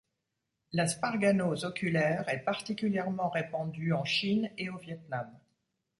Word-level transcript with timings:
La 0.71 0.87
sparganose 0.87 1.63
oculaire 1.63 2.27
est 2.27 2.39
particulièrement 2.43 3.29
répandue 3.29 3.93
en 3.93 4.03
Chine 4.03 4.49
et 4.57 4.67
au 4.71 4.77
Vietnam. 4.77 5.29